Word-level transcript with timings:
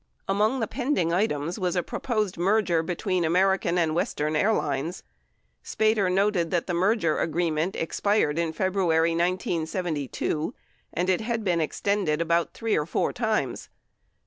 15 0.25 0.35
Among 0.35 0.59
the 0.61 0.67
pending 0.67 1.13
items 1.13 1.59
was 1.59 1.75
a 1.75 1.83
proposed 1.83 2.35
merger 2.35 2.81
between 2.81 3.23
American 3.23 3.77
and 3.77 3.93
Western 3.93 4.35
Airlines. 4.35 5.03
Spater 5.63 6.11
noted 6.11 6.49
that 6.49 6.65
the 6.65 6.73
merger 6.73 7.19
agreement 7.19 7.75
expired 7.75 8.39
in 8.39 8.51
February 8.51 9.11
1972, 9.11 10.55
and 10.91 11.07
it 11.07 11.21
had 11.21 11.43
been 11.43 11.61
extended 11.61 12.19
about 12.19 12.55
three 12.55 12.75
or 12.75 12.87
four 12.87 13.13
times. 13.13 13.69